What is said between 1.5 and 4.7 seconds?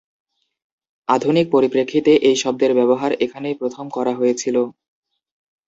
পরিপ্রেক্ষিতে এই শব্দের ব্যবহার এখানেই প্রথম করা হয়েছিল।